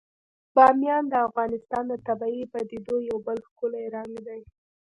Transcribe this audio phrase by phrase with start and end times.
[0.55, 4.41] بامیان د افغانستان د طبیعي پدیدو یو بل ښکلی رنګ دی.